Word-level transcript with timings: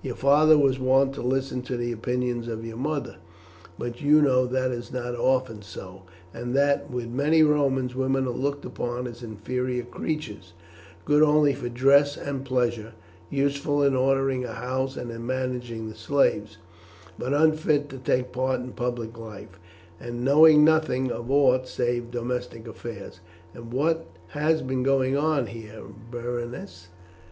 Your 0.00 0.14
father 0.14 0.56
was 0.56 0.78
wont 0.78 1.12
to 1.16 1.22
listen 1.22 1.60
to 1.62 1.76
the 1.76 1.90
opinions 1.90 2.46
of 2.46 2.64
your 2.64 2.76
mother; 2.76 3.16
but 3.76 4.00
you 4.00 4.22
know 4.22 4.46
that 4.46 4.70
is 4.70 4.92
not 4.92 5.16
often 5.16 5.60
so, 5.60 6.02
and 6.32 6.54
that 6.54 6.88
with 6.88 7.08
many 7.08 7.42
Romans 7.42 7.92
women 7.96 8.28
are 8.28 8.30
looked 8.30 8.64
upon 8.64 9.08
as 9.08 9.24
inferior 9.24 9.82
creatures, 9.82 10.52
good 11.04 11.20
only 11.20 11.52
for 11.52 11.68
dress 11.68 12.16
and 12.16 12.44
pleasure, 12.44 12.92
useful 13.28 13.82
in 13.82 13.96
ordering 13.96 14.44
a 14.44 14.52
house 14.52 14.96
and 14.96 15.10
in 15.10 15.26
managing 15.26 15.88
the 15.88 15.96
slaves, 15.96 16.58
but 17.18 17.34
unfit 17.34 17.88
to 17.88 17.98
take 17.98 18.30
part 18.30 18.60
in 18.60 18.70
public 18.70 19.18
life, 19.18 19.58
and 19.98 20.24
knowing 20.24 20.62
nothing 20.64 21.10
of 21.10 21.28
aught 21.28 21.66
save 21.66 22.12
domestic 22.12 22.68
affairs. 22.68 23.18
And 23.52 23.72
what 23.72 24.06
has 24.28 24.62
been 24.62 24.84
going 24.84 25.16
on 25.16 25.48
here, 25.48 25.82
Berenice?" 26.12 26.86